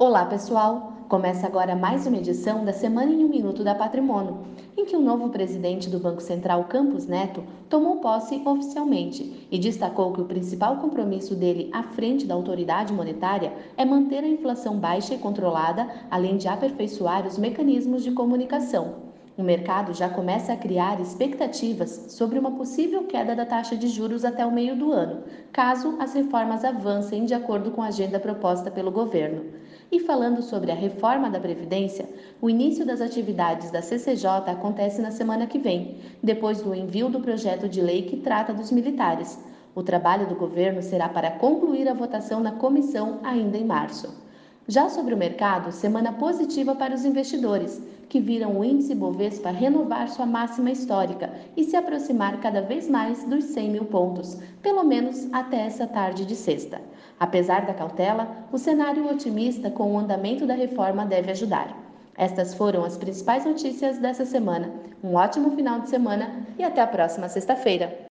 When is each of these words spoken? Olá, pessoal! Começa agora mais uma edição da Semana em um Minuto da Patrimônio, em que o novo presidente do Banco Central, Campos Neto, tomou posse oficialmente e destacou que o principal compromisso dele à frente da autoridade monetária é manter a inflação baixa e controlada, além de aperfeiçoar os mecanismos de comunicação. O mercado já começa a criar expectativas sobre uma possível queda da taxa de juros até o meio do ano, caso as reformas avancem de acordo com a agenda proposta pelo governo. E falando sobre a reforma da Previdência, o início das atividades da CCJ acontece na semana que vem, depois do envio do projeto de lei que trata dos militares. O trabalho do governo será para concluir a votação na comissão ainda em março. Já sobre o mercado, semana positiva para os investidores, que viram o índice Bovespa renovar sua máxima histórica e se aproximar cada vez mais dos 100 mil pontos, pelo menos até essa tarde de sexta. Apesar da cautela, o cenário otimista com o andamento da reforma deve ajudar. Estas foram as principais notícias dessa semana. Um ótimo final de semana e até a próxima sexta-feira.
Olá, 0.00 0.24
pessoal! 0.26 0.92
Começa 1.08 1.44
agora 1.44 1.74
mais 1.74 2.06
uma 2.06 2.18
edição 2.18 2.64
da 2.64 2.72
Semana 2.72 3.10
em 3.10 3.24
um 3.24 3.28
Minuto 3.28 3.64
da 3.64 3.74
Patrimônio, 3.74 4.42
em 4.76 4.84
que 4.84 4.94
o 4.94 5.00
novo 5.00 5.28
presidente 5.28 5.90
do 5.90 5.98
Banco 5.98 6.22
Central, 6.22 6.66
Campos 6.66 7.08
Neto, 7.08 7.42
tomou 7.68 7.96
posse 7.96 8.40
oficialmente 8.44 9.48
e 9.50 9.58
destacou 9.58 10.12
que 10.12 10.20
o 10.20 10.24
principal 10.24 10.76
compromisso 10.76 11.34
dele 11.34 11.68
à 11.72 11.82
frente 11.82 12.26
da 12.26 12.36
autoridade 12.36 12.92
monetária 12.92 13.52
é 13.76 13.84
manter 13.84 14.22
a 14.22 14.28
inflação 14.28 14.78
baixa 14.78 15.14
e 15.14 15.18
controlada, 15.18 15.88
além 16.08 16.36
de 16.36 16.46
aperfeiçoar 16.46 17.26
os 17.26 17.36
mecanismos 17.36 18.04
de 18.04 18.12
comunicação. 18.12 19.08
O 19.36 19.42
mercado 19.42 19.92
já 19.94 20.08
começa 20.08 20.52
a 20.52 20.56
criar 20.56 21.00
expectativas 21.00 22.06
sobre 22.08 22.38
uma 22.38 22.52
possível 22.52 23.04
queda 23.04 23.34
da 23.34 23.46
taxa 23.46 23.76
de 23.76 23.86
juros 23.86 24.24
até 24.24 24.46
o 24.46 24.50
meio 24.50 24.76
do 24.76 24.92
ano, 24.92 25.22
caso 25.52 25.96
as 25.98 26.12
reformas 26.12 26.64
avancem 26.64 27.24
de 27.24 27.34
acordo 27.34 27.72
com 27.72 27.80
a 27.82 27.86
agenda 27.86 28.18
proposta 28.20 28.68
pelo 28.68 28.90
governo. 28.90 29.58
E 29.90 29.98
falando 29.98 30.42
sobre 30.42 30.70
a 30.70 30.74
reforma 30.74 31.30
da 31.30 31.40
Previdência, 31.40 32.06
o 32.42 32.50
início 32.50 32.84
das 32.84 33.00
atividades 33.00 33.70
da 33.70 33.80
CCJ 33.80 34.50
acontece 34.50 35.00
na 35.00 35.10
semana 35.10 35.46
que 35.46 35.58
vem, 35.58 35.96
depois 36.22 36.60
do 36.60 36.74
envio 36.74 37.08
do 37.08 37.20
projeto 37.20 37.66
de 37.66 37.80
lei 37.80 38.02
que 38.02 38.18
trata 38.18 38.52
dos 38.52 38.70
militares. 38.70 39.38
O 39.74 39.82
trabalho 39.82 40.26
do 40.26 40.34
governo 40.34 40.82
será 40.82 41.08
para 41.08 41.30
concluir 41.30 41.88
a 41.88 41.94
votação 41.94 42.38
na 42.38 42.52
comissão 42.52 43.20
ainda 43.22 43.56
em 43.56 43.64
março. 43.64 44.27
Já 44.70 44.90
sobre 44.90 45.14
o 45.14 45.16
mercado, 45.16 45.72
semana 45.72 46.12
positiva 46.12 46.74
para 46.74 46.94
os 46.94 47.02
investidores, 47.02 47.80
que 48.06 48.20
viram 48.20 48.60
o 48.60 48.62
índice 48.62 48.94
Bovespa 48.94 49.48
renovar 49.48 50.10
sua 50.10 50.26
máxima 50.26 50.70
histórica 50.70 51.32
e 51.56 51.64
se 51.64 51.74
aproximar 51.74 52.38
cada 52.38 52.60
vez 52.60 52.86
mais 52.86 53.24
dos 53.24 53.44
100 53.44 53.70
mil 53.70 53.86
pontos, 53.86 54.36
pelo 54.60 54.84
menos 54.84 55.26
até 55.32 55.64
essa 55.64 55.86
tarde 55.86 56.26
de 56.26 56.36
sexta. 56.36 56.82
Apesar 57.18 57.64
da 57.64 57.72
cautela, 57.72 58.46
o 58.52 58.58
cenário 58.58 59.10
otimista 59.10 59.70
com 59.70 59.94
o 59.94 59.98
andamento 59.98 60.46
da 60.46 60.52
reforma 60.52 61.06
deve 61.06 61.30
ajudar. 61.30 61.74
Estas 62.14 62.52
foram 62.52 62.84
as 62.84 62.98
principais 62.98 63.46
notícias 63.46 63.96
dessa 63.96 64.26
semana. 64.26 64.70
Um 65.02 65.14
ótimo 65.14 65.50
final 65.56 65.80
de 65.80 65.88
semana 65.88 66.46
e 66.58 66.62
até 66.62 66.82
a 66.82 66.86
próxima 66.86 67.30
sexta-feira. 67.30 68.06